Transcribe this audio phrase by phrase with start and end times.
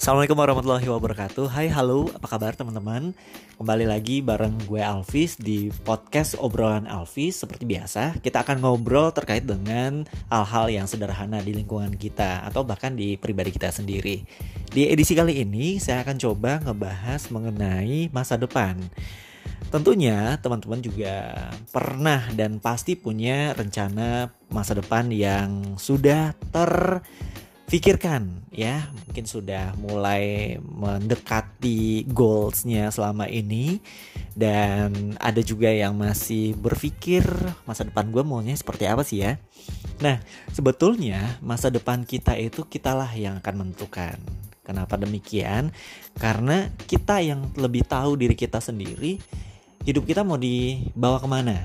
[0.00, 1.52] Assalamualaikum warahmatullahi wabarakatuh.
[1.52, 2.08] Hai halo.
[2.16, 3.12] Apa kabar teman-teman?
[3.60, 7.44] Kembali lagi bareng gue Alvis di podcast obrolan Alvis.
[7.44, 12.96] Seperti biasa kita akan ngobrol terkait dengan hal-hal yang sederhana di lingkungan kita Atau bahkan
[12.96, 14.24] di pribadi kita sendiri.
[14.72, 18.80] Di edisi kali ini saya akan coba ngebahas mengenai masa depan.
[19.68, 27.04] Tentunya teman-teman juga pernah dan pasti punya rencana masa depan yang sudah ter
[27.70, 28.90] pikirkan ya.
[29.06, 33.78] Mungkin sudah mulai mendekati goalsnya selama ini.
[34.34, 37.22] Dan ada juga yang masih berpikir
[37.64, 39.38] masa depan gue maunya seperti apa sih ya.
[40.02, 40.18] Nah
[40.50, 44.18] sebetulnya masa depan kita itu kitalah yang akan menentukan.
[44.66, 45.74] Kenapa demikian?
[46.14, 49.18] Karena kita yang lebih tahu diri kita sendiri
[49.82, 51.56] hidup kita mau dibawa ke mana?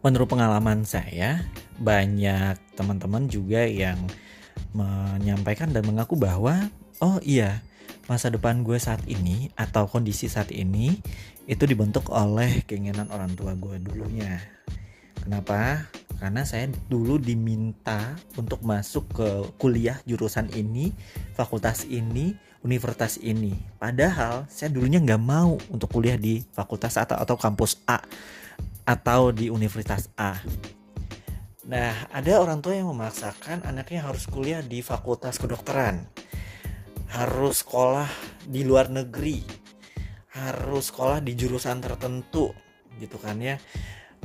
[0.00, 1.44] Menurut pengalaman saya
[1.76, 4.00] banyak teman-teman juga yang
[4.72, 6.72] menyampaikan dan mengaku bahwa
[7.04, 7.60] oh iya
[8.08, 10.96] masa depan gue saat ini atau kondisi saat ini
[11.44, 14.40] itu dibentuk oleh keinginan orang tua gue dulunya.
[15.20, 15.84] Kenapa?
[16.16, 19.28] Karena saya dulu diminta untuk masuk ke
[19.60, 20.92] kuliah jurusan ini,
[21.36, 22.32] fakultas ini,
[22.64, 23.56] universitas ini.
[23.76, 28.00] Padahal saya dulunya nggak mau untuk kuliah di fakultas atau atau kampus A
[28.88, 30.40] atau di universitas A.
[31.70, 36.02] Nah, ada orang tua yang memaksakan anaknya harus kuliah di fakultas kedokteran.
[37.14, 38.10] Harus sekolah
[38.42, 39.38] di luar negeri.
[40.34, 42.50] Harus sekolah di jurusan tertentu
[42.98, 43.54] gitu kan ya.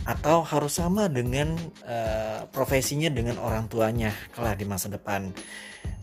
[0.09, 1.53] Atau harus sama dengan
[1.85, 5.29] uh, profesinya dengan orang tuanya kelak di masa depan.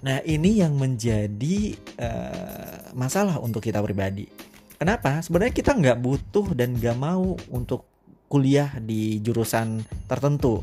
[0.07, 4.31] Nah, ini yang menjadi uh, masalah untuk kita pribadi.
[4.79, 5.19] Kenapa?
[5.19, 7.91] Sebenarnya kita nggak butuh dan nggak mau untuk
[8.31, 10.63] kuliah di jurusan tertentu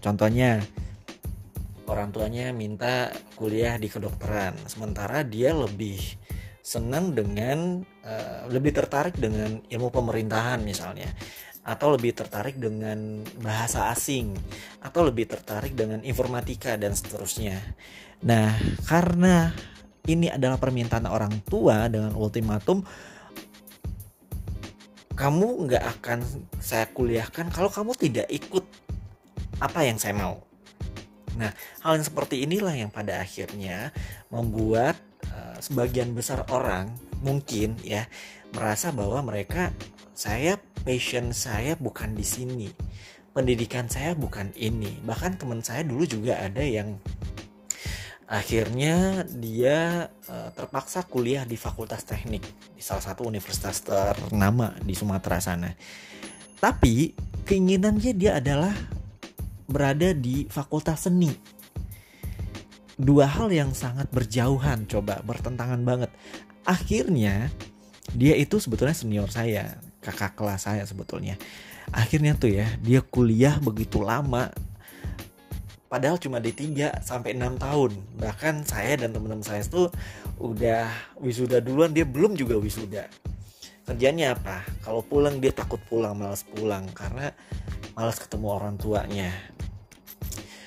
[0.00, 0.62] Contohnya
[1.86, 5.98] orang tuanya minta kuliah di kedokteran, sementara dia lebih
[6.62, 11.10] senang dengan uh, lebih tertarik dengan ilmu pemerintahan misalnya.
[11.66, 14.38] Atau lebih tertarik dengan bahasa asing.
[14.78, 17.58] Atau lebih tertarik dengan informatika dan seterusnya.
[18.22, 18.54] Nah,
[18.86, 19.50] karena
[20.06, 22.86] ini adalah permintaan orang tua dengan ultimatum
[25.16, 26.20] kamu nggak akan
[26.60, 28.62] saya kuliahkan kalau kamu tidak ikut
[29.60, 30.46] apa yang saya mau.
[31.36, 31.52] Nah,
[31.84, 33.92] hal yang seperti inilah yang pada akhirnya
[34.32, 34.96] membuat
[35.28, 38.08] uh, sebagian besar orang mungkin ya
[38.56, 39.72] merasa bahwa mereka
[40.16, 42.68] saya passion saya bukan di sini.
[43.36, 44.96] Pendidikan saya bukan ini.
[45.04, 46.96] Bahkan teman saya dulu juga ada yang
[48.26, 52.42] akhirnya dia uh, terpaksa kuliah di Fakultas Teknik
[52.72, 55.70] di salah satu universitas ternama di Sumatera sana.
[56.56, 57.12] Tapi
[57.44, 58.72] keinginannya dia adalah
[59.66, 61.34] berada di fakultas seni.
[62.96, 66.10] Dua hal yang sangat berjauhan coba, bertentangan banget.
[66.64, 67.52] Akhirnya
[68.16, 71.36] dia itu sebetulnya senior saya, kakak kelas saya sebetulnya.
[71.92, 74.50] Akhirnya tuh ya, dia kuliah begitu lama
[75.86, 77.92] padahal cuma di 3 sampai 6 tahun.
[78.18, 79.88] Bahkan saya dan teman-teman saya itu
[80.36, 80.90] udah
[81.22, 83.08] wisuda duluan, dia belum juga wisuda.
[83.86, 84.66] Kerjanya apa?
[84.82, 87.30] Kalau pulang dia takut pulang, malas pulang karena
[87.96, 89.32] malas ketemu orang tuanya.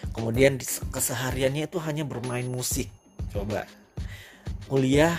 [0.09, 0.57] Kemudian
[0.89, 2.89] kesehariannya itu hanya bermain musik
[3.29, 3.69] coba.
[4.65, 5.15] Kuliah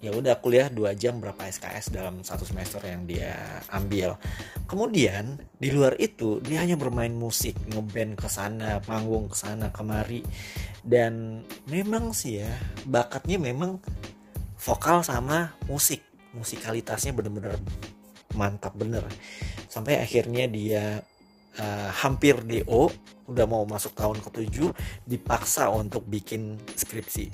[0.00, 3.32] ya udah kuliah dua jam berapa SKS dalam satu semester yang dia
[3.72, 4.20] ambil.
[4.68, 10.20] Kemudian di luar itu dia hanya bermain musik ngeband ke sana panggung ke sana kemari.
[10.84, 12.52] Dan memang sih ya
[12.84, 13.80] bakatnya memang
[14.60, 16.04] vokal sama musik.
[16.36, 17.56] Musikalitasnya bener-bener
[18.36, 19.02] mantap bener.
[19.66, 21.02] Sampai akhirnya dia
[21.60, 22.88] uh, hampir DO
[23.30, 24.72] udah mau masuk tahun ke-7
[25.06, 27.30] dipaksa untuk bikin skripsi.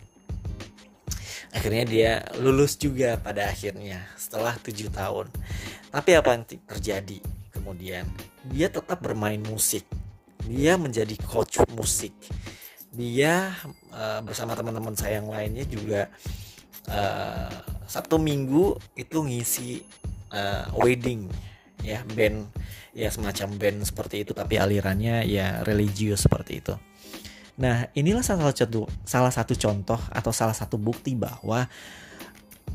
[1.57, 5.33] Akhirnya dia lulus juga pada akhirnya setelah tujuh tahun.
[5.89, 7.19] Tapi apa yang terjadi
[7.55, 8.05] kemudian?
[8.53, 9.89] Dia tetap bermain musik.
[10.45, 12.13] Dia menjadi coach musik.
[12.93, 13.57] Dia
[13.89, 16.13] uh, bersama teman-teman saya yang lainnya juga
[16.93, 17.53] uh,
[17.89, 19.81] Sabtu Minggu itu ngisi
[20.37, 21.31] uh, wedding
[21.85, 22.49] ya band
[22.97, 26.75] ya semacam band seperti itu tapi alirannya ya religius seperti itu.
[27.57, 31.65] Nah, inilah salah satu salah satu contoh atau salah satu bukti bahwa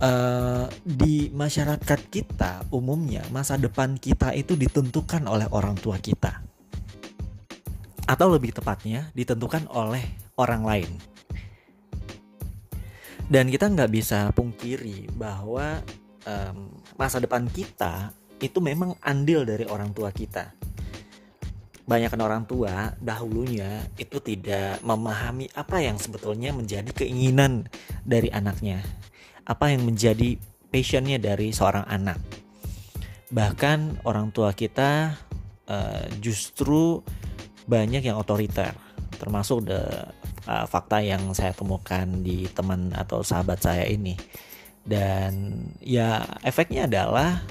[0.01, 6.41] uh, di masyarakat kita umumnya masa depan kita itu ditentukan oleh orang tua kita.
[8.09, 10.01] Atau lebih tepatnya ditentukan oleh
[10.41, 10.91] orang lain.
[13.31, 15.79] Dan kita nggak bisa pungkiri bahwa
[16.27, 20.51] um, masa depan kita itu memang andil dari orang tua kita.
[21.91, 27.67] banyak orang tua dahulunya itu tidak memahami apa yang sebetulnya menjadi keinginan
[28.07, 28.79] dari anaknya,
[29.43, 30.39] apa yang menjadi
[30.71, 32.15] passionnya dari seorang anak.
[33.27, 35.19] Bahkan orang tua kita
[35.67, 37.03] uh, justru
[37.67, 38.71] banyak yang otoriter,
[39.19, 39.83] termasuk the
[40.47, 44.15] uh, fakta yang saya temukan di teman atau sahabat saya ini.
[44.81, 47.43] Dan ya efeknya adalah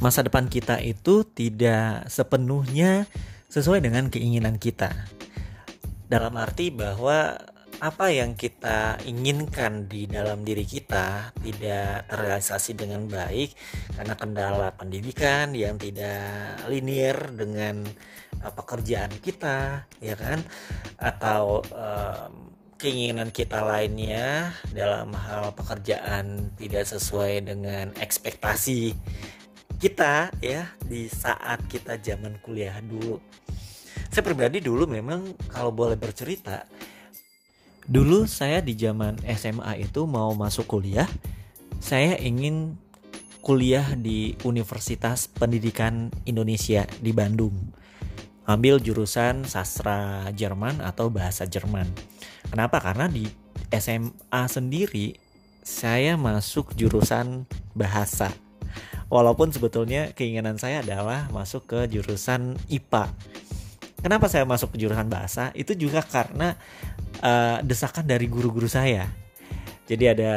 [0.00, 3.04] masa depan kita itu tidak sepenuhnya
[3.52, 4.96] sesuai dengan keinginan kita.
[6.08, 7.36] Dalam arti bahwa
[7.80, 13.56] apa yang kita inginkan di dalam diri kita tidak terrealisasi dengan baik
[13.96, 17.88] karena kendala pendidikan yang tidak linear dengan
[18.44, 20.44] uh, pekerjaan kita, ya kan?
[21.00, 28.96] Atau um, keinginan kita lainnya dalam hal pekerjaan tidak sesuai dengan ekspektasi
[29.80, 33.16] kita ya di saat kita zaman kuliah dulu.
[34.12, 36.68] Saya pribadi dulu memang kalau boleh bercerita,
[37.88, 41.08] dulu saya di zaman SMA itu mau masuk kuliah,
[41.80, 42.76] saya ingin
[43.40, 47.56] kuliah di Universitas Pendidikan Indonesia di Bandung.
[48.44, 51.88] Ambil jurusan sastra Jerman atau bahasa Jerman.
[52.52, 52.84] Kenapa?
[52.84, 53.24] Karena di
[53.72, 55.16] SMA sendiri
[55.64, 58.34] saya masuk jurusan bahasa
[59.10, 63.10] Walaupun sebetulnya keinginan saya adalah masuk ke jurusan IPA.
[64.00, 65.50] Kenapa saya masuk ke jurusan bahasa?
[65.52, 66.54] Itu juga karena
[67.20, 69.10] uh, desakan dari guru-guru saya.
[69.90, 70.32] Jadi ada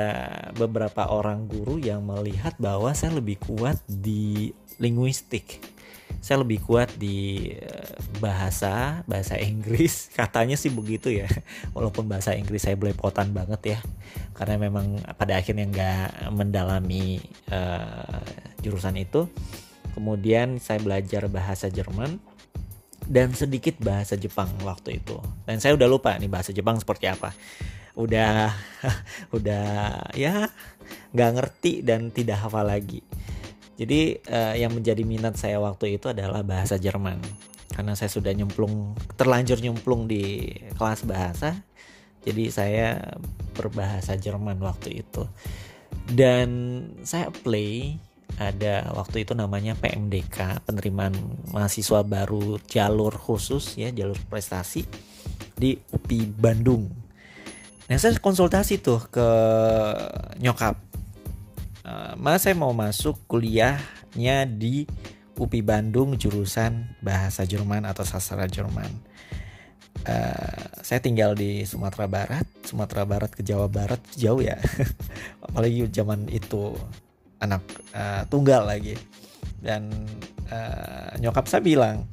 [0.58, 4.50] beberapa orang guru yang melihat bahwa saya lebih kuat di
[4.81, 5.62] linguistik
[6.19, 10.07] saya lebih kuat di eh, bahasa bahasa Inggris.
[10.19, 11.27] Katanya sih begitu ya.
[11.75, 13.80] Walaupun bahasa Inggris saya belepotan banget ya.
[14.36, 18.21] Karena memang pada akhirnya nggak mendalami uh,
[18.62, 19.30] jurusan itu.
[19.94, 22.18] Kemudian saya belajar bahasa Jerman
[23.06, 25.19] dan sedikit bahasa Jepang waktu itu.
[25.45, 27.36] Dan saya udah lupa nih bahasa Jepang seperti apa.
[27.94, 28.50] Udah
[29.38, 29.65] udah
[30.18, 30.50] ya
[31.13, 33.06] nggak ngerti dan tidak hafal lagi
[33.74, 37.18] jadi uh, yang menjadi minat saya waktu itu adalah bahasa Jerman.
[37.74, 41.58] Karena saya sudah nyemplung terlanjur nyemplung di kelas bahasa.
[42.22, 43.18] Jadi saya
[43.58, 45.25] berbahasa Jerman waktu itu.
[46.06, 46.50] Dan
[47.02, 47.98] saya play
[48.38, 51.14] ada waktu itu namanya PMDK, penerimaan
[51.54, 54.86] mahasiswa baru jalur khusus ya, jalur prestasi
[55.54, 56.90] di UPI Bandung.
[57.90, 59.28] Nah, saya konsultasi tuh ke
[60.42, 60.80] nyokap
[62.18, 64.86] mas saya mau masuk kuliahnya di
[65.34, 68.90] UPI Bandung jurusan bahasa Jerman atau sastra Jerman.
[70.04, 74.60] Uh, saya tinggal di Sumatera Barat, Sumatera Barat ke Jawa Barat jauh ya,
[75.48, 76.75] apalagi zaman itu
[77.40, 77.63] anak
[77.96, 79.00] uh, tunggal lagi.
[79.63, 79.89] Dan
[80.51, 82.06] uh, nyokap saya bilang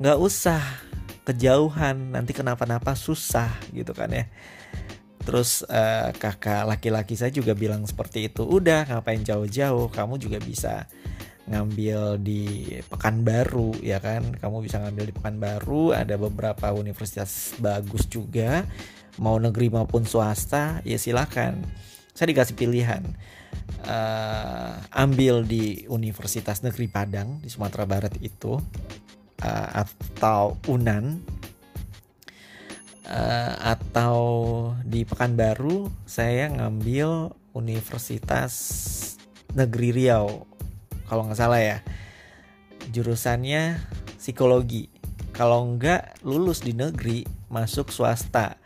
[0.00, 0.62] nggak usah
[1.22, 4.26] kejauhan, nanti kenapa-napa susah gitu kan ya
[5.22, 8.42] Terus uh, kakak laki-laki saya juga bilang seperti itu.
[8.42, 10.86] Udah ngapain jauh-jauh, kamu juga bisa
[11.46, 14.34] ngambil di Pekanbaru ya kan.
[14.38, 18.66] Kamu bisa ngambil di Pekanbaru, ada beberapa universitas bagus juga.
[19.20, 21.62] Mau negeri maupun swasta, ya silakan.
[22.12, 23.02] Saya dikasih pilihan.
[23.82, 28.56] Uh, ambil di Universitas Negeri Padang di Sumatera Barat itu
[29.42, 31.20] uh, atau Unan
[33.06, 34.18] uh, atau
[34.86, 38.54] di Pekanbaru saya ngambil Universitas
[39.52, 40.52] Negeri Riau
[41.12, 41.78] kalau nggak salah ya.
[42.88, 43.76] Jurusannya
[44.16, 44.88] psikologi.
[45.36, 48.56] Kalau nggak lulus di negeri masuk swasta.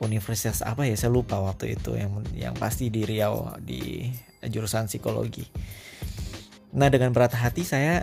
[0.00, 0.96] Universitas apa ya?
[0.96, 1.92] Saya lupa waktu itu.
[1.92, 4.08] Yang yang pasti di Riau di
[4.40, 5.44] jurusan psikologi.
[6.72, 8.00] Nah dengan berat hati saya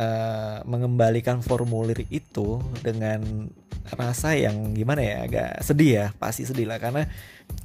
[0.00, 3.52] uh, mengembalikan formulir itu dengan
[3.94, 6.82] rasa yang gimana ya agak sedih ya pasti sedih lah.
[6.82, 7.06] Karena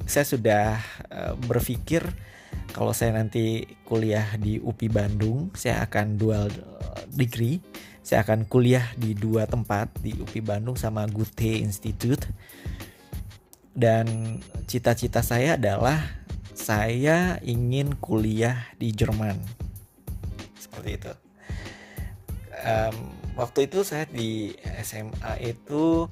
[0.05, 0.77] saya sudah
[1.09, 2.05] uh, berpikir
[2.71, 6.47] kalau saya nanti kuliah di UPI Bandung saya akan dual
[7.11, 7.59] degree.
[8.01, 12.25] Saya akan kuliah di dua tempat di UPI Bandung sama Gute Institute.
[13.71, 14.37] Dan
[14.67, 16.01] cita-cita saya adalah
[16.51, 19.37] saya ingin kuliah di Jerman.
[20.59, 21.13] Seperti itu.
[22.61, 24.51] Um, waktu itu saya di
[24.83, 26.07] SMA itu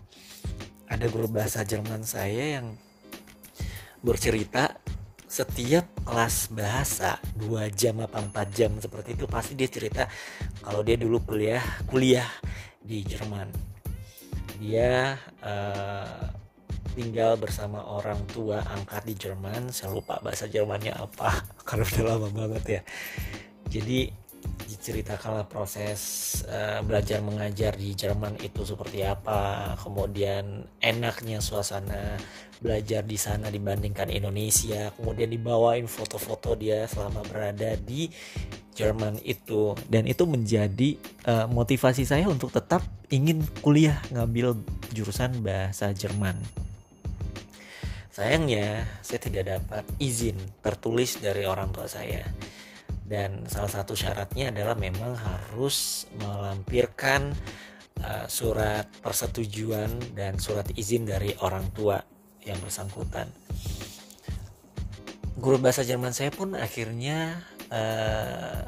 [0.90, 2.74] ada guru bahasa Jerman saya yang
[4.00, 4.80] bercerita
[5.30, 9.30] setiap kelas bahasa dua jam apa empat jam seperti itu.
[9.30, 10.10] Pasti dia cerita
[10.66, 12.26] kalau dia dulu kuliah kuliah
[12.82, 13.54] di Jerman.
[14.58, 16.26] Dia uh,
[16.98, 19.70] tinggal bersama orang tua angkat di Jerman.
[19.70, 22.82] Saya lupa bahasa Jermannya apa karena udah lama banget ya.
[23.70, 24.10] Jadi
[24.70, 26.00] diceritakanlah proses
[26.48, 32.16] uh, belajar mengajar di Jerman itu seperti apa, kemudian enaknya suasana
[32.60, 38.08] belajar di sana dibandingkan Indonesia, kemudian dibawain foto-foto dia selama berada di
[38.76, 40.96] Jerman itu, dan itu menjadi
[41.28, 42.80] uh, motivasi saya untuk tetap
[43.12, 44.56] ingin kuliah ngambil
[44.96, 46.40] jurusan bahasa Jerman.
[48.16, 52.24] Sayangnya, saya tidak dapat izin tertulis dari orang tua saya
[53.10, 57.34] dan salah satu syaratnya adalah memang harus melampirkan
[58.06, 61.98] uh, surat persetujuan dan surat izin dari orang tua
[62.46, 63.26] yang bersangkutan.
[65.42, 67.42] Guru bahasa Jerman saya pun akhirnya
[67.74, 68.62] uh,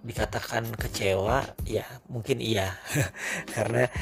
[0.00, 2.72] dikatakan kecewa, ya mungkin iya,
[3.54, 3.92] karena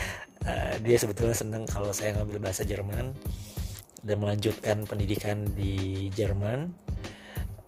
[0.46, 3.10] uh, dia sebetulnya senang kalau saya ngambil bahasa Jerman
[4.00, 6.72] dan melanjutkan pendidikan di Jerman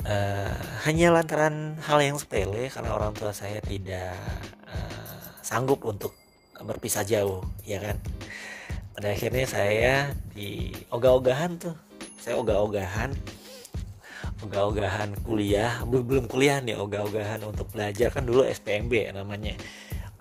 [0.06, 0.54] uh,
[0.87, 4.14] hanya lantaran hal yang sepele karena orang tua saya tidak
[4.66, 6.14] uh, sanggup untuk
[6.62, 7.99] berpisah jauh ya kan?
[8.92, 9.94] Pada akhirnya saya
[10.37, 11.75] di ogah-ogahan tuh.
[12.23, 13.11] Saya ogah-ogahan
[14.47, 15.82] ogah-ogahan kuliah.
[15.87, 18.12] Belum kuliah nih ogah-ogahan untuk belajar.
[18.14, 19.56] Kan dulu SPMB namanya.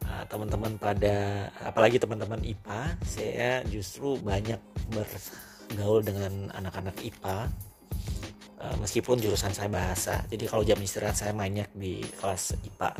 [0.01, 4.59] Uh, teman-teman pada apalagi teman-teman IPA saya justru banyak
[4.91, 7.47] bergaul dengan anak-anak IPA
[8.61, 12.93] Eh, meskipun jurusan saya bahasa jadi kalau jam istirahat saya banyak di kelas IPA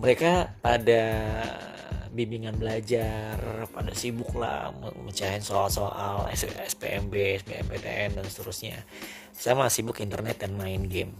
[0.00, 1.02] mereka pada
[2.08, 3.36] bimbingan belajar
[3.68, 4.72] pada sibuk lah
[5.04, 7.12] mecahin soal-soal SPMB,
[7.42, 8.80] SBMPTN dan seterusnya.
[9.34, 11.12] Saya masih sibuk internet dan main game.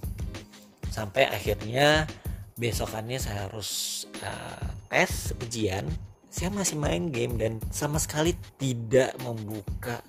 [0.88, 2.06] Sampai akhirnya
[2.54, 5.82] besokannya saya harus uh, tes ujian.
[6.30, 10.02] Saya masih main game dan sama sekali tidak membuka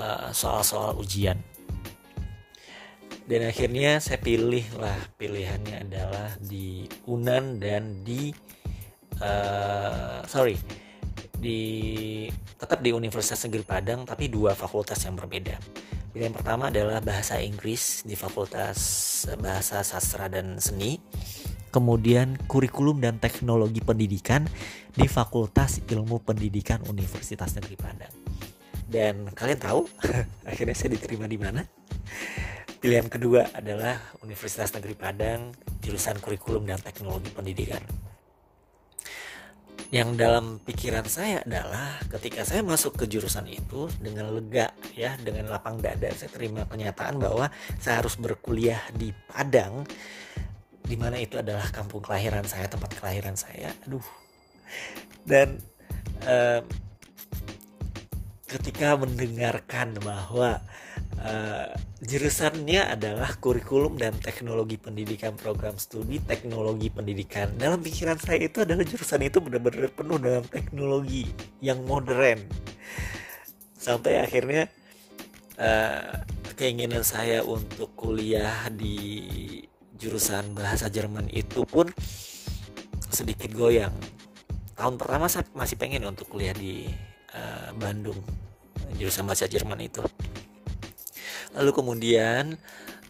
[0.00, 1.40] eh, soal-soal uh, ujian
[3.30, 8.34] dan akhirnya saya pilih lah pilihannya adalah di Unan dan di
[9.22, 10.58] uh, sorry
[11.38, 12.26] di
[12.58, 15.62] tetap di Universitas Negeri Padang tapi dua fakultas yang berbeda.
[16.10, 18.82] Pilihan pertama adalah bahasa Inggris di Fakultas
[19.38, 20.98] Bahasa Sastra dan Seni.
[21.70, 24.42] Kemudian kurikulum dan teknologi pendidikan
[24.90, 28.14] di Fakultas Ilmu Pendidikan Universitas Negeri Padang.
[28.90, 29.86] Dan kalian tahu
[30.50, 31.62] akhirnya saya diterima di mana
[32.80, 35.52] Pilihan kedua adalah Universitas Negeri Padang,
[35.84, 37.84] jurusan kurikulum dan teknologi pendidikan.
[39.92, 45.52] Yang dalam pikiran saya adalah ketika saya masuk ke jurusan itu dengan lega ya, dengan
[45.52, 49.84] lapang dada saya terima kenyataan bahwa saya harus berkuliah di Padang
[50.80, 53.76] di mana itu adalah kampung kelahiran saya, tempat kelahiran saya.
[53.84, 54.08] Aduh.
[55.28, 55.60] Dan
[56.24, 56.64] uh,
[58.50, 60.58] ketika mendengarkan bahwa
[61.22, 61.70] uh,
[62.02, 67.54] jurusannya adalah kurikulum dan teknologi pendidikan program studi teknologi pendidikan.
[67.54, 71.30] Dalam pikiran saya itu adalah jurusan itu benar-benar penuh dengan teknologi
[71.62, 72.42] yang modern.
[73.78, 74.66] Sampai akhirnya
[75.54, 76.26] uh,
[76.58, 78.98] keinginan saya untuk kuliah di
[79.94, 81.86] jurusan bahasa Jerman itu pun
[83.14, 83.94] sedikit goyang.
[84.74, 86.88] Tahun pertama saya masih pengen untuk kuliah di
[87.34, 88.18] uh, Bandung
[88.96, 90.02] jurusan bahasa Jerman itu.
[91.54, 92.54] Lalu kemudian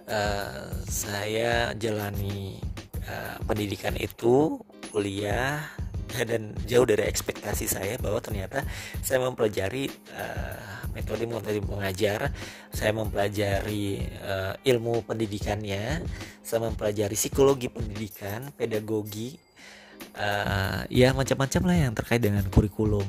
[0.09, 2.57] uh, saya jalani
[3.05, 4.61] uh, pendidikan itu
[4.91, 5.65] kuliah
[6.11, 8.67] dan jauh dari ekspektasi saya bahwa ternyata
[8.99, 9.87] saya mempelajari
[10.19, 12.35] uh, metode metode mengajar,
[12.75, 16.03] saya mempelajari uh, ilmu pendidikannya,
[16.43, 19.39] saya mempelajari psikologi pendidikan, pedagogi,
[20.19, 23.07] uh, ya macam-macam lah yang terkait dengan kurikulum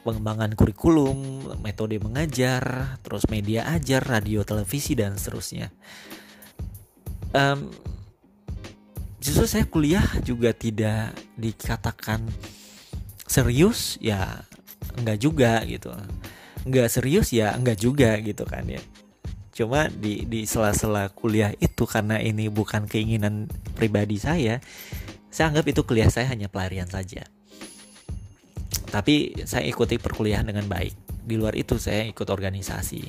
[0.00, 5.68] pengembangan kurikulum, metode mengajar, terus media ajar, radio, televisi dan seterusnya.
[7.30, 7.70] Um,
[9.22, 12.24] justru saya kuliah juga tidak dikatakan
[13.28, 14.42] serius, ya
[14.98, 15.92] enggak juga gitu.
[16.64, 18.82] Enggak serius ya enggak juga gitu kan ya.
[19.54, 24.58] Cuma di di sela-sela kuliah itu karena ini bukan keinginan pribadi saya,
[25.28, 27.28] saya anggap itu kuliah saya hanya pelarian saja
[28.90, 30.94] tapi saya ikuti perkuliahan dengan baik.
[31.22, 33.02] Di luar itu saya ikut organisasi.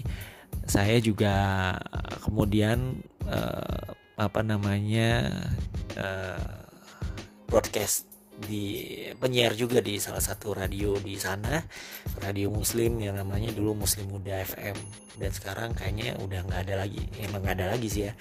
[0.68, 1.74] Saya juga
[2.22, 3.88] kemudian uh,
[4.20, 5.42] apa namanya
[5.98, 6.62] uh,
[7.50, 8.06] broadcast
[8.42, 8.90] di
[9.22, 11.62] penyiar juga di salah satu radio di sana
[12.26, 14.74] radio muslim yang namanya dulu muslim muda FM
[15.22, 17.04] dan sekarang kayaknya udah nggak ada lagi.
[17.22, 18.14] Emang nggak ada lagi sih ya.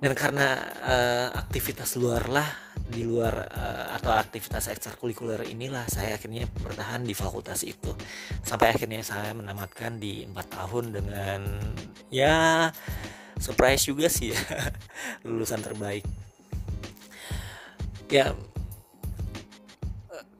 [0.00, 2.48] Dan karena uh, aktivitas luar lah
[2.90, 7.94] di luar uh, atau aktivitas ekstrakurikuler inilah saya akhirnya bertahan di fakultas itu.
[8.42, 11.40] Sampai akhirnya saya menamatkan di empat tahun dengan
[12.10, 12.68] ya
[13.38, 14.40] surprise juga sih ya
[15.26, 16.04] lulusan terbaik.
[18.10, 18.34] Ya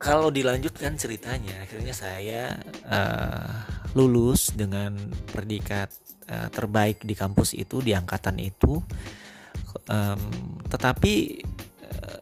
[0.01, 3.55] kalau dilanjutkan ceritanya akhirnya saya uh,
[3.95, 4.97] lulus dengan
[5.31, 5.93] predikat
[6.27, 8.83] uh, terbaik di kampus itu di angkatan itu.
[9.87, 11.43] Um, tetapi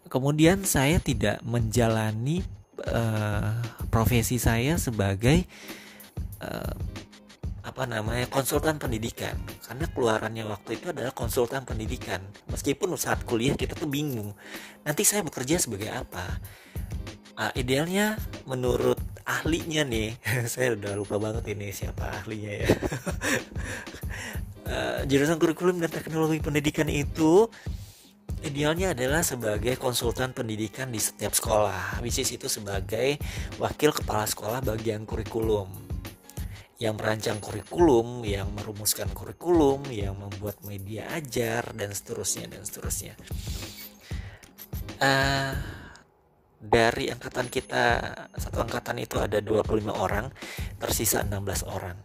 [0.09, 2.43] kemudian saya tidak menjalani
[2.87, 3.59] uh,
[3.91, 5.45] profesi saya sebagai
[6.43, 6.75] uh,
[7.69, 9.37] apa namanya konsultan pendidikan.
[9.61, 12.25] Karena keluarannya waktu itu adalah konsultan pendidikan.
[12.49, 14.33] Meskipun saat kuliah kita tuh bingung
[14.83, 16.41] nanti saya bekerja sebagai apa?
[17.39, 18.19] Uh, idealnya
[18.51, 20.17] menurut ahlinya nih
[20.53, 22.69] saya udah lupa banget ini siapa ahlinya ya.
[24.67, 27.47] Uh, jurusan kurikulum dan teknologi pendidikan itu
[28.45, 33.19] idealnya adalah sebagai konsultan pendidikan di setiap sekolah which is itu sebagai
[33.59, 35.71] wakil kepala sekolah bagian kurikulum.
[36.79, 43.19] Yang merancang kurikulum, yang merumuskan kurikulum, yang membuat media ajar dan seterusnya dan seterusnya.
[45.03, 45.59] Uh,
[46.59, 50.31] dari angkatan kita satu angkatan itu ada 25 orang
[50.79, 51.99] tersisa 16 orang.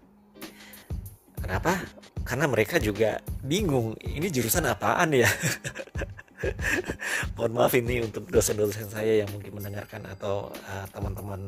[1.38, 1.78] Kenapa?
[2.24, 5.28] Karena mereka juga bingung ini jurusan apaan ya
[7.36, 11.42] mohon maaf ini untuk dosen-dosen saya yang mungkin mendengarkan atau uh, teman-teman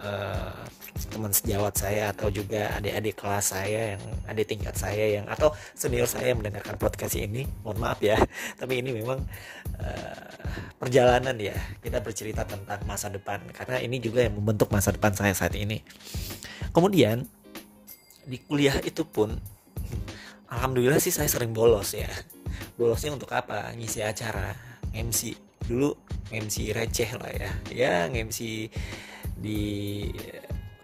[0.00, 0.64] uh,
[1.08, 6.08] teman sejawat saya atau juga adik-adik kelas saya yang adik tingkat saya yang atau senior
[6.08, 7.46] saya yang mendengarkan podcast ini.
[7.64, 8.16] Mohon maaf ya.
[8.60, 9.22] Tapi ini memang
[9.80, 10.30] uh,
[10.76, 11.56] perjalanan ya.
[11.80, 13.40] Kita bercerita tentang masa depan.
[13.54, 15.80] Karena ini juga yang membentuk masa depan saya saat ini.
[16.74, 17.24] Kemudian
[18.28, 19.32] di kuliah itu pun
[20.52, 22.08] alhamdulillah sih saya sering bolos ya
[22.74, 23.72] bolosnya untuk apa?
[23.74, 24.54] Ngisi acara
[24.94, 25.36] MC
[25.68, 25.92] dulu
[26.32, 27.50] MC receh lah ya.
[27.70, 28.68] Ya MC
[29.38, 29.62] di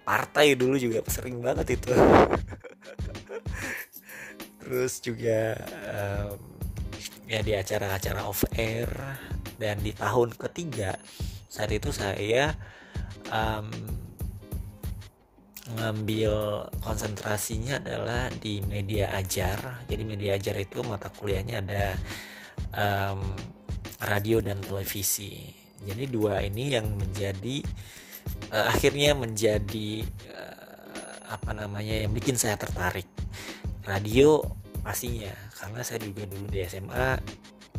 [0.05, 1.93] partai dulu juga sering banget itu.
[4.65, 5.61] Terus juga
[5.93, 6.41] um,
[7.29, 8.89] ya di acara-acara off air.
[9.55, 10.99] Dan di tahun ketiga
[11.47, 12.59] saat itu saya
[13.31, 13.71] um,
[15.65, 16.33] ngambil
[16.85, 19.85] konsentrasinya adalah di media ajar.
[19.89, 21.87] Jadi media ajar itu mata kuliahnya ada
[22.77, 23.33] um,
[24.05, 25.49] radio dan televisi.
[25.85, 27.65] Jadi dua ini yang menjadi
[28.53, 33.09] uh, akhirnya menjadi uh, apa namanya yang bikin saya tertarik.
[33.85, 34.45] Radio
[34.85, 37.09] pastinya karena saya juga dulu di SMA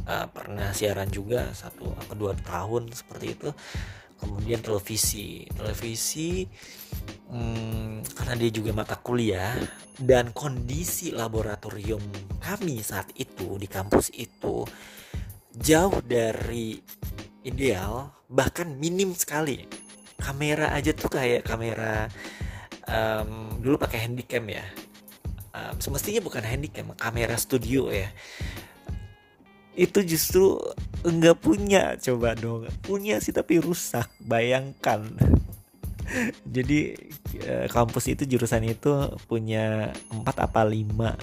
[0.09, 3.49] uh, pernah siaran juga satu atau dua tahun seperti itu.
[4.15, 5.45] Kemudian televisi.
[5.53, 6.49] Televisi
[7.29, 9.55] hmm, karena dia juga mata kuliah
[9.95, 12.01] dan kondisi laboratorium
[12.43, 14.67] kami saat itu di kampus itu
[15.55, 16.75] jauh dari
[17.47, 19.63] ideal bahkan minim sekali.
[20.15, 22.07] Kamera aja tuh kayak kamera
[22.87, 24.65] um, dulu pakai handycam ya.
[25.55, 28.09] Um, semestinya bukan handycam kamera studio ya.
[29.75, 30.59] Itu justru
[31.03, 32.67] enggak punya coba dong.
[32.83, 35.13] Punya sih tapi rusak bayangkan
[36.55, 36.79] jadi
[37.41, 41.17] eh, kampus itu jurusan itu punya empat apa lima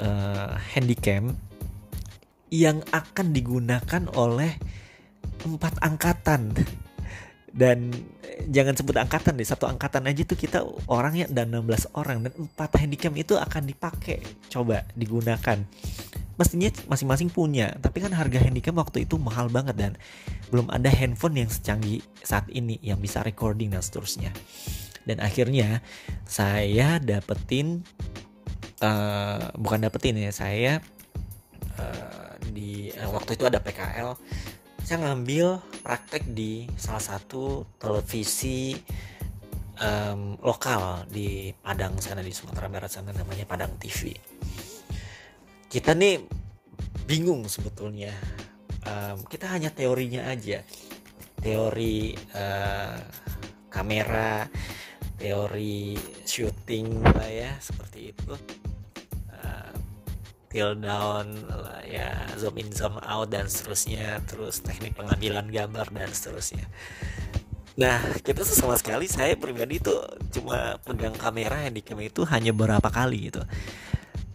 [0.00, 1.36] uh, handycam
[2.52, 4.52] yang akan digunakan oleh
[5.46, 6.52] empat angkatan.
[7.52, 7.92] Dan
[8.48, 12.80] jangan sebut angkatan deh satu angkatan aja tuh kita orangnya dan 16 orang dan empat
[12.80, 15.60] handycam itu akan dipakai coba digunakan
[16.36, 17.74] mestinya masing-masing punya.
[17.80, 19.92] Tapi kan harga handycam waktu itu mahal banget dan
[20.52, 24.32] belum ada handphone yang secanggih saat ini yang bisa recording dan seterusnya.
[25.02, 25.82] Dan akhirnya
[26.26, 27.82] saya dapetin
[28.82, 30.78] uh, bukan dapetin ya saya
[31.78, 34.14] uh, di uh, waktu itu ada PKL
[34.82, 38.74] saya ngambil praktek di salah satu televisi
[39.78, 44.10] um, lokal di Padang sana di Sumatera Barat sana namanya Padang TV
[45.72, 46.20] kita nih
[47.08, 48.12] bingung sebetulnya.
[48.84, 50.60] Um, kita hanya teorinya aja.
[51.40, 53.00] Teori uh,
[53.72, 54.44] kamera
[55.16, 55.96] teori
[56.28, 58.36] shooting lah ya seperti itu.
[60.52, 61.32] Peel down
[61.88, 64.20] ya zoom in zoom out dan seterusnya.
[64.28, 66.68] Terus teknik pengambilan gambar dan seterusnya.
[67.80, 70.04] Nah kita tuh sama sekali saya pribadi tuh
[70.36, 73.40] cuma pegang kamera yang di kamera itu hanya beberapa kali gitu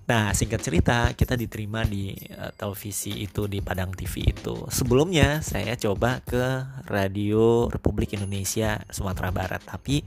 [0.08, 4.56] Nah, singkat cerita, kita diterima di uh, televisi itu di Padang TV itu.
[4.72, 10.00] Sebelumnya saya coba ke Radio Republik Indonesia Sumatera Barat, tapi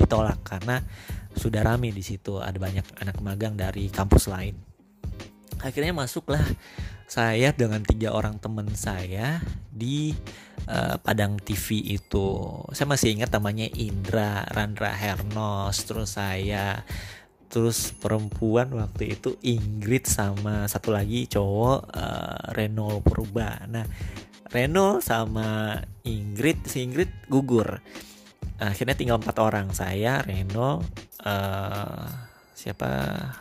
[0.00, 0.80] ditolak karena
[1.36, 2.40] sudah rame di situ.
[2.40, 4.72] Ada banyak anak magang dari kampus lain
[5.62, 6.42] akhirnya masuklah
[7.06, 9.38] saya dengan tiga orang teman saya
[9.70, 10.10] di
[10.66, 12.26] uh, Padang TV itu
[12.74, 16.82] saya masih ingat namanya Indra Randra Hernos terus saya
[17.52, 23.68] terus perempuan waktu itu Ingrid sama satu lagi cowok uh, Reno Purba.
[23.68, 23.84] Nah
[24.48, 25.76] Reno sama
[26.08, 27.76] Ingrid si Ingrid gugur.
[28.56, 30.80] Akhirnya tinggal empat orang saya Reno
[31.28, 32.08] uh,
[32.56, 32.88] siapa?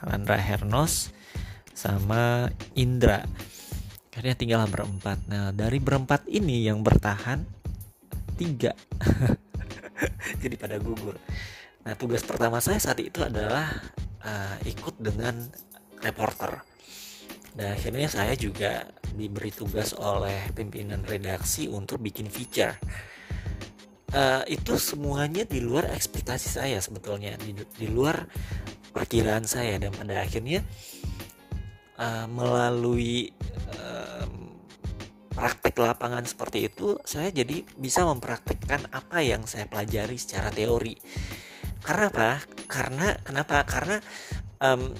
[0.03, 1.15] Randra Hernos
[1.71, 3.23] sama Indra.
[4.11, 5.23] Akhirnya tinggal berempat.
[5.31, 7.47] Nah dari berempat ini yang bertahan
[8.35, 8.75] tiga.
[10.43, 11.15] Jadi pada gugur.
[11.81, 13.69] Nah tugas pertama saya saat itu adalah
[14.25, 15.37] uh, ikut dengan
[16.01, 16.71] reporter
[17.51, 22.79] dan akhirnya saya juga diberi tugas oleh pimpinan redaksi untuk bikin feature.
[24.11, 28.27] Uh, itu semuanya di luar ekspektasi saya sebetulnya, di, di luar
[28.91, 30.63] perkiraan saya dan pada akhirnya
[31.95, 33.31] uh, melalui
[33.71, 34.27] uh,
[35.31, 40.95] praktek lapangan seperti itu saya jadi bisa mempraktekkan apa yang saya pelajari secara teori.
[41.81, 42.29] Karena apa?
[42.69, 43.65] Karena kenapa?
[43.65, 43.97] Karena
[44.61, 44.93] um,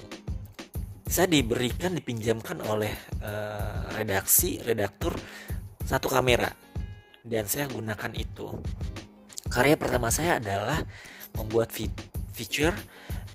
[1.12, 5.12] saya diberikan dipinjamkan oleh uh, redaksi redaktur
[5.84, 6.48] satu kamera
[7.20, 8.48] dan saya gunakan itu
[9.52, 10.80] karya pertama saya adalah
[11.36, 11.68] membuat
[12.32, 12.72] feature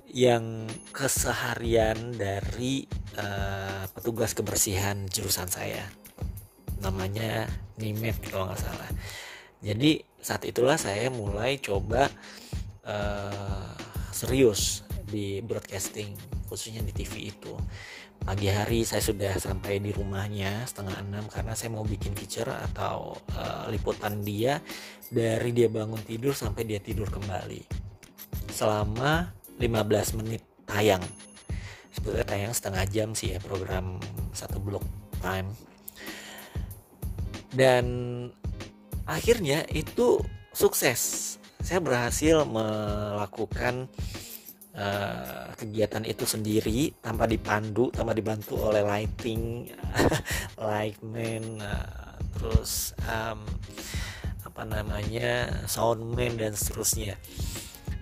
[0.10, 2.90] yang keseharian dari
[3.22, 5.86] uh, petugas kebersihan jurusan saya
[6.82, 7.46] namanya
[7.78, 8.90] Nimet kalau nggak salah
[9.62, 12.10] jadi saat itulah saya mulai coba
[12.88, 13.76] uh,
[14.10, 16.16] serius di broadcasting
[16.48, 17.54] khususnya di TV itu.
[18.18, 23.14] Pagi hari saya sudah sampai di rumahnya setengah enam karena saya mau bikin feature atau
[23.38, 24.60] uh, liputan dia
[25.08, 27.62] dari dia bangun tidur sampai dia tidur kembali.
[28.52, 31.04] Selama 15 menit tayang.
[31.94, 34.02] Sebetulnya tayang setengah jam sih ya program
[34.34, 34.84] satu blok
[35.22, 35.54] time.
[37.54, 37.86] Dan
[39.08, 40.20] akhirnya itu
[40.52, 43.92] sukses saya berhasil melakukan
[44.72, 49.68] uh, kegiatan itu sendiri tanpa dipandu tanpa dibantu oleh lighting
[50.64, 53.44] lightman uh, terus um,
[54.48, 57.20] apa namanya soundman dan seterusnya.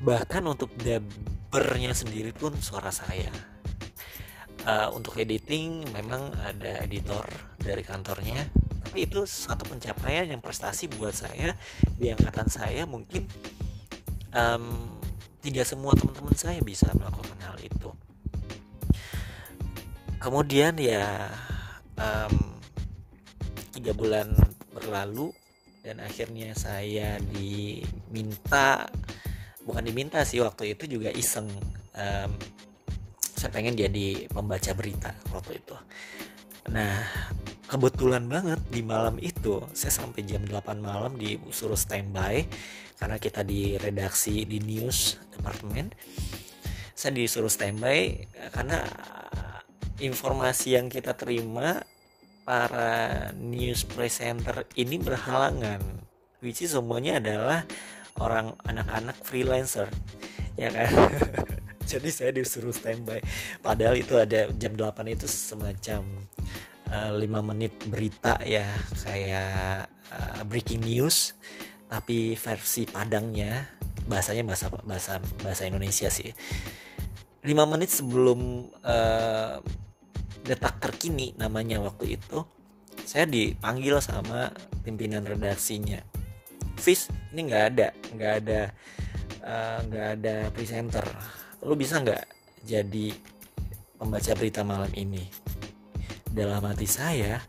[0.06, 3.34] Bahkan untuk dubbernya sendiri pun suara saya.
[4.62, 7.26] Uh, untuk editing memang ada editor
[7.58, 8.46] dari kantornya
[8.96, 11.52] tapi itu satu pencapaian yang prestasi buat saya.
[12.00, 13.28] Di angkatan saya mungkin
[14.36, 14.66] um,
[15.40, 17.90] tidak semua teman-teman saya bisa melakukan hal itu.
[20.20, 21.32] Kemudian ya
[21.96, 22.36] um,
[23.72, 24.34] tiga bulan
[24.74, 25.32] berlalu
[25.86, 28.90] dan akhirnya saya diminta
[29.64, 31.48] bukan diminta sih waktu itu juga iseng.
[31.96, 32.32] Um,
[33.22, 35.76] saya pengen jadi pembaca berita waktu itu.
[36.74, 37.06] Nah
[37.66, 42.46] kebetulan banget di malam itu saya sampai jam 8 malam disuruh standby
[42.96, 45.92] karena kita di redaksi di news departemen.
[46.96, 48.86] Saya disuruh standby karena
[50.00, 51.84] informasi yang kita terima
[52.46, 55.82] para news presenter ini berhalangan
[56.46, 57.66] which is semuanya adalah
[58.22, 59.90] orang anak-anak freelancer
[60.56, 60.92] ya kan?
[61.90, 63.22] Jadi saya disuruh standby.
[63.62, 66.02] Padahal itu ada jam 8 itu semacam
[66.92, 68.66] eh, 5 menit berita ya
[69.02, 71.34] kayak uh, breaking news
[71.86, 73.66] tapi versi Padangnya
[74.06, 76.34] bahasanya bahasa bahasa bahasa Indonesia sih.
[77.46, 79.62] 5 menit sebelum uh,
[80.46, 82.42] detak terkini namanya waktu itu
[83.06, 84.50] saya dipanggil sama
[84.82, 86.02] pimpinan redaksinya.
[86.78, 88.62] Fis ini nggak ada nggak ada
[89.86, 91.06] nggak uh, ada presenter.
[91.62, 92.26] Lu bisa nggak
[92.66, 93.14] jadi
[94.02, 95.45] pembaca berita malam ini
[96.36, 97.40] dalam hati saya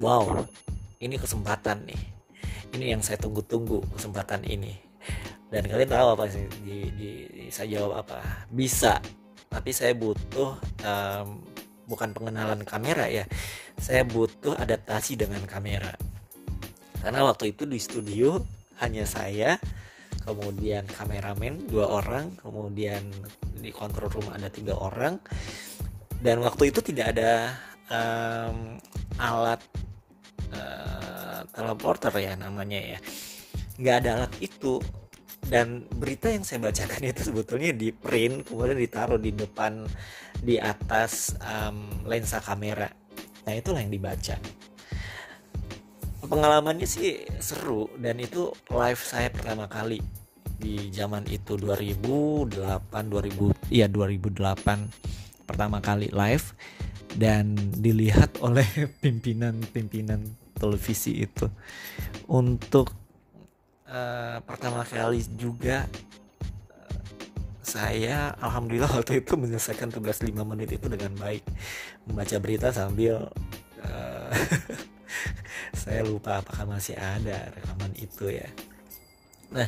[0.00, 0.48] wow
[1.00, 2.02] ini kesempatan nih.
[2.76, 4.76] Ini yang saya tunggu-tunggu kesempatan ini.
[5.50, 7.10] Dan kalian tahu apa sih di, di,
[7.50, 8.46] saya jawab apa?
[8.52, 9.00] Bisa.
[9.50, 10.54] Tapi saya butuh
[10.86, 11.42] um,
[11.90, 13.24] bukan pengenalan kamera ya.
[13.80, 15.90] Saya butuh adaptasi dengan kamera.
[17.00, 18.38] Karena waktu itu di studio
[18.78, 19.56] hanya saya
[20.20, 23.08] kemudian kameramen dua orang kemudian
[23.56, 25.18] di kontrol rumah ada tiga orang.
[26.20, 27.56] Dan waktu itu tidak ada
[27.90, 28.78] um,
[29.20, 29.60] alat
[30.54, 32.98] uh, teleporter ya namanya ya.
[33.76, 34.80] Nggak ada alat itu.
[35.40, 39.82] Dan berita yang saya bacakan itu sebetulnya di print kemudian ditaruh di depan
[40.38, 42.86] di atas um, lensa kamera.
[43.48, 44.38] Nah itulah yang dibaca.
[46.20, 49.98] Pengalamannya sih seru dan itu live saya pertama kali
[50.60, 52.52] di zaman itu 2008
[52.92, 56.52] 2000 iya 2008 pertama kali live
[57.16, 58.66] dan dilihat oleh
[59.02, 60.22] pimpinan-pimpinan
[60.54, 61.48] televisi itu.
[62.30, 62.92] Untuk
[63.88, 65.88] uh, pertama kali juga
[66.70, 67.02] uh,
[67.64, 71.42] saya alhamdulillah waktu itu menyelesaikan tugas 5 menit itu dengan baik.
[72.06, 73.26] Membaca berita sambil
[73.82, 74.30] uh,
[75.80, 78.48] saya lupa apakah masih ada rekaman itu ya.
[79.50, 79.66] Nah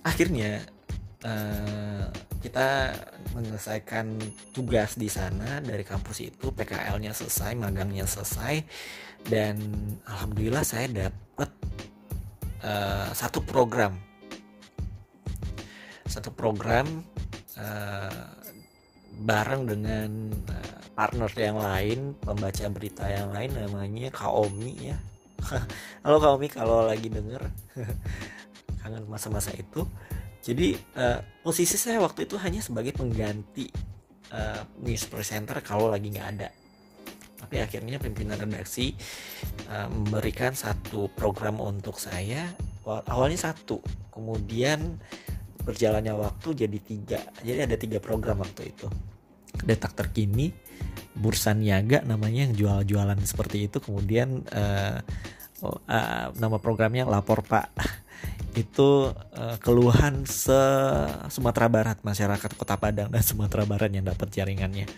[0.00, 0.64] akhirnya
[1.26, 2.08] uh,
[2.40, 2.96] kita
[3.36, 4.16] menyelesaikan
[4.56, 8.64] tugas di sana dari kampus itu PKL-nya selesai magangnya selesai
[9.28, 9.60] dan
[10.08, 11.50] alhamdulillah saya dapat
[12.64, 13.92] uh, satu program.
[16.08, 17.04] Satu program
[17.60, 18.28] uh,
[19.20, 24.96] bareng dengan uh, partner yang lain pembaca berita yang lain namanya Kaomi ya.
[26.02, 27.44] Halo Kaomi kalau lagi denger
[28.80, 29.84] kangen masa-masa itu
[30.40, 33.68] jadi uh, posisi saya waktu itu hanya sebagai pengganti
[34.32, 36.48] uh, news presenter kalau lagi nggak ada.
[37.40, 38.96] Tapi akhirnya pimpinan redaksi
[39.68, 42.48] uh, memberikan satu program untuk saya
[42.88, 44.96] awalnya satu kemudian
[45.60, 47.20] berjalannya waktu jadi tiga.
[47.44, 48.88] Jadi ada tiga program waktu itu.
[49.60, 50.56] Detak terkini
[51.12, 55.04] bursa niaga namanya yang jual-jualan seperti itu kemudian uh,
[55.60, 57.68] uh, nama programnya lapor pak
[58.58, 60.58] itu uh, keluhan se
[61.30, 64.90] Sumatera Barat masyarakat Kota Padang dan Sumatera Barat yang dapat jaringannya.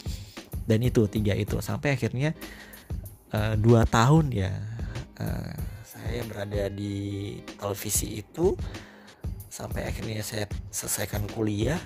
[0.64, 1.61] Dan itu tiga itu.
[1.61, 2.32] Sampai akhirnya
[3.35, 4.52] uh, dua tahun ya
[5.20, 5.52] uh,
[5.85, 8.56] saya berada di televisi itu.
[9.52, 11.80] Sampai akhirnya saya selesaikan kuliah.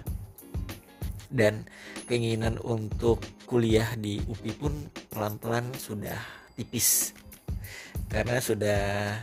[1.27, 1.67] Dan
[2.07, 3.19] keinginan untuk
[3.51, 4.73] kuliah di UPI pun
[5.11, 6.17] pelan-pelan sudah
[6.55, 7.11] tipis.
[8.07, 9.19] Karena sudah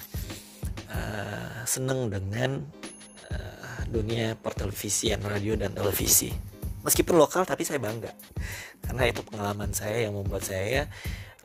[0.93, 2.61] uh, seneng dengan
[3.33, 6.29] uh, dunia pertelevisian radio dan televisi.
[6.85, 8.13] Meskipun lokal tapi saya bangga.
[8.83, 10.85] Karena itu pengalaman saya yang membuat saya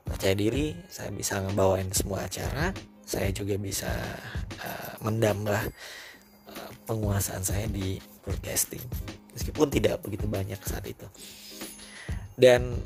[0.08, 2.72] percaya diri saya bisa ngebawain semua acara
[3.08, 3.88] saya juga bisa
[4.60, 5.72] uh, mendambah
[6.52, 8.84] uh, penguasaan saya di broadcasting.
[9.32, 11.08] Meskipun tidak begitu banyak saat itu.
[12.36, 12.76] Dan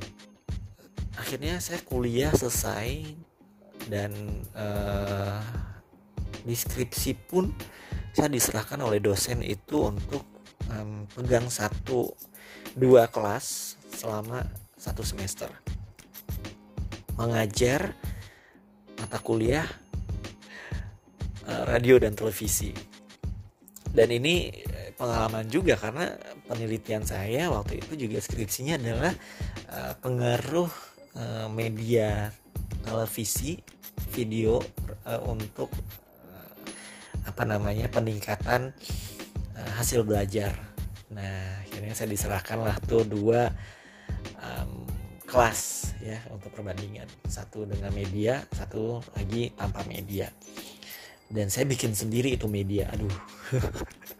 [1.19, 3.03] akhirnya saya kuliah selesai
[3.91, 4.15] dan
[4.55, 5.43] uh,
[6.43, 7.55] deskripsi pun
[8.13, 10.23] saya diserahkan oleh dosen itu untuk
[10.69, 12.13] um, pegang satu
[12.77, 14.45] dua kelas selama
[14.77, 15.49] satu semester.
[17.17, 17.97] Mengajar
[19.01, 19.65] mata kuliah
[21.49, 22.73] uh, radio dan televisi.
[23.93, 24.49] Dan ini
[24.97, 26.17] pengalaman juga karena
[26.49, 29.13] penelitian saya waktu itu juga skripsinya adalah
[29.69, 30.73] uh, pengaruh
[31.17, 32.33] uh, media
[32.83, 33.61] televisi
[34.13, 34.61] video
[35.29, 35.71] untuk
[37.23, 38.75] apa namanya peningkatan
[39.55, 40.55] uh, hasil belajar.
[41.13, 43.53] Nah akhirnya saya diserahkan lah tuh dua
[44.41, 44.87] um,
[45.25, 47.07] kelas ya untuk perbandingan.
[47.27, 50.29] Satu dengan media satu lagi tanpa media.
[51.33, 53.17] Dan saya bikin sendiri itu media aduh.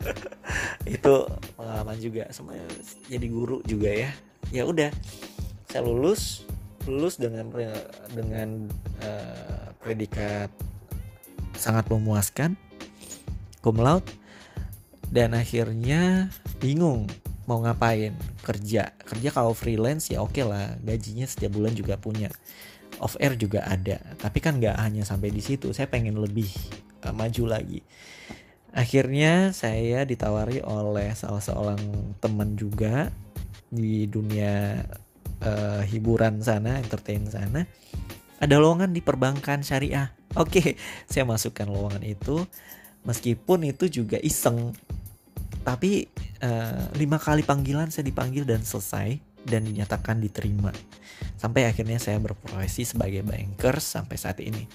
[0.97, 1.29] Itu
[1.61, 2.27] pengalaman juga.
[2.33, 2.57] Sama
[3.07, 4.11] jadi guru juga ya.
[4.49, 4.89] Ya udah
[5.73, 6.45] saya lulus
[6.85, 7.49] lulus dengan
[8.13, 8.69] dengan
[9.01, 10.53] uh, predikat
[11.57, 12.59] sangat memuaskan
[13.63, 14.11] cum laude.
[15.13, 17.07] Dan akhirnya bingung
[17.47, 18.13] mau ngapain.
[18.43, 18.93] Kerja.
[19.07, 20.77] Kerja kalau freelance ya oke okay lah.
[20.83, 22.29] Gajinya setiap bulan juga punya.
[23.01, 24.03] Off air juga ada.
[24.19, 25.71] Tapi kan nggak hanya sampai di situ.
[25.71, 26.51] Saya pengen lebih
[27.07, 27.81] uh, maju lagi.
[28.73, 31.81] Akhirnya saya ditawari oleh salah seorang
[32.25, 33.13] teman juga
[33.69, 34.81] di dunia
[35.45, 37.69] uh, hiburan sana entertain sana.
[38.41, 40.11] Ada lowongan di perbankan syariah.
[40.41, 40.81] Oke
[41.13, 42.49] saya masukkan lowongan itu
[43.07, 44.75] meskipun itu juga iseng.
[45.63, 46.11] Tapi
[46.43, 50.75] uh, lima kali panggilan saya dipanggil dan selesai dan dinyatakan diterima.
[51.39, 54.67] Sampai akhirnya saya berprofesi sebagai banker sampai saat ini.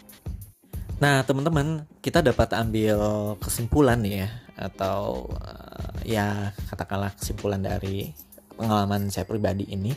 [0.98, 2.98] Nah, teman-teman, kita dapat ambil
[3.38, 8.10] kesimpulan ya atau uh, ya katakanlah kesimpulan dari
[8.58, 9.94] pengalaman saya pribadi ini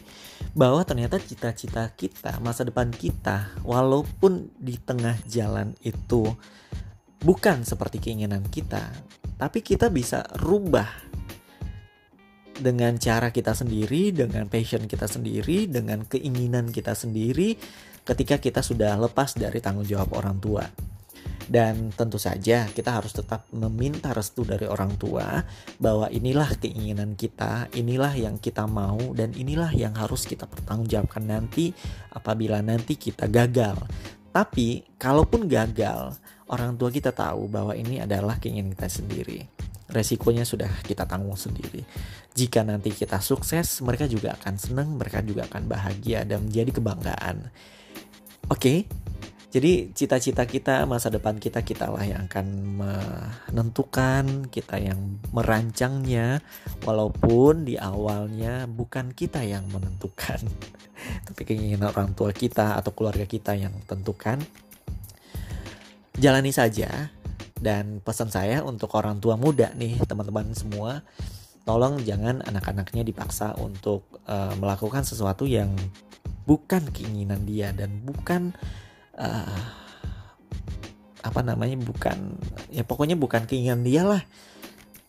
[0.52, 6.28] bahwa ternyata cita-cita kita, masa depan kita walaupun di tengah jalan itu
[7.20, 8.92] bukan seperti keinginan kita,
[9.36, 10.88] tapi kita bisa rubah
[12.60, 17.56] dengan cara kita sendiri, dengan passion kita sendiri, dengan keinginan kita sendiri
[18.04, 20.64] ketika kita sudah lepas dari tanggung jawab orang tua.
[21.50, 25.42] Dan tentu saja kita harus tetap meminta restu dari orang tua
[25.82, 31.74] bahwa inilah keinginan kita, inilah yang kita mau dan inilah yang harus kita pertanggungjawabkan nanti
[32.14, 33.82] apabila nanti kita gagal.
[34.30, 36.14] Tapi kalaupun gagal,
[36.50, 39.46] orang tua kita tahu bahwa ini adalah keinginan kita sendiri.
[39.90, 41.82] Resikonya sudah kita tanggung sendiri.
[42.30, 47.50] Jika nanti kita sukses, mereka juga akan senang, mereka juga akan bahagia dan menjadi kebanggaan.
[48.50, 48.78] Oke, okay?
[49.50, 52.46] Jadi cita-cita kita, masa depan kita, kita lah yang akan
[52.78, 56.38] menentukan, kita yang merancangnya,
[56.86, 60.38] walaupun di awalnya bukan kita yang menentukan,
[61.26, 64.38] tapi keinginan orang tua kita atau keluarga kita yang tentukan.
[66.18, 67.12] Jalani saja
[67.60, 71.04] dan pesan saya untuk orang tua muda nih teman-teman semua
[71.68, 75.70] tolong jangan anak-anaknya dipaksa untuk uh, melakukan sesuatu yang
[76.48, 78.50] bukan keinginan dia dan bukan
[79.14, 79.62] uh,
[81.20, 82.40] apa namanya bukan
[82.72, 84.22] ya pokoknya bukan keinginan dia lah.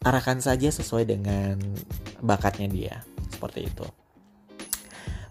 [0.01, 1.61] Arahkan saja sesuai dengan
[2.25, 2.95] bakatnya dia
[3.29, 3.85] seperti itu.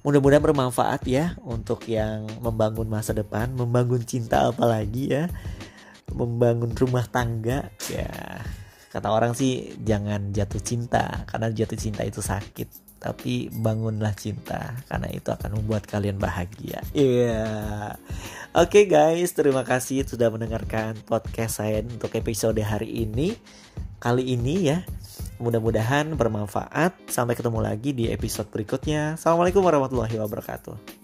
[0.06, 5.24] Mudah-mudahan bermanfaat ya untuk yang membangun masa depan membangun cinta apalagi ya
[6.12, 8.10] membangun rumah tangga ya
[8.90, 15.08] kata orang sih jangan jatuh cinta karena jatuh cinta itu sakit tapi bangunlah cinta karena
[15.08, 16.84] itu akan membuat kalian bahagia.
[16.92, 17.32] Iya.
[17.32, 17.96] Yeah.
[18.52, 23.40] Oke okay guys, terima kasih sudah mendengarkan podcast saya untuk episode hari ini.
[23.96, 24.84] Kali ini ya.
[25.40, 27.08] Mudah-mudahan bermanfaat.
[27.08, 29.16] Sampai ketemu lagi di episode berikutnya.
[29.16, 30.99] Assalamualaikum warahmatullahi wabarakatuh.